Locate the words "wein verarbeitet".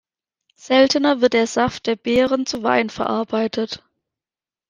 2.63-3.83